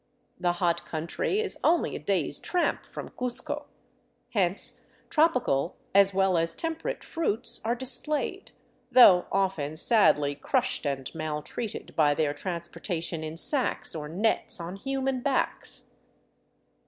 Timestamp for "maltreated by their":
11.13-12.33